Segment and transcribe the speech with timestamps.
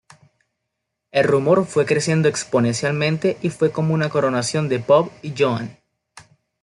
[1.11, 5.77] El rumor fue creciendo exponencialmente y fue como una coronación de Bob y Joan.